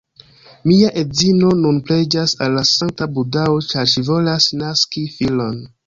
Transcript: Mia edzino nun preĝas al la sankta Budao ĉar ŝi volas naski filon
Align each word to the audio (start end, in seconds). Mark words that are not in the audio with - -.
Mia 0.69 0.87
edzino 1.01 1.51
nun 1.59 1.77
preĝas 1.91 2.35
al 2.47 2.57
la 2.61 2.65
sankta 2.73 3.11
Budao 3.19 3.63
ĉar 3.71 3.95
ŝi 3.95 4.07
volas 4.13 4.53
naski 4.65 5.11
filon 5.21 5.67